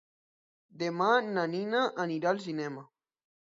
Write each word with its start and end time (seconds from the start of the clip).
Demà 0.83 1.11
na 1.27 1.45
Nina 1.53 1.85
anirà 2.07 2.35
al 2.35 2.43
cinema. 2.49 2.89